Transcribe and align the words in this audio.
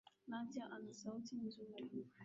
Nadia 0.29 0.63
ana 0.75 0.91
sauti 0.99 1.33
nzuri. 1.43 1.85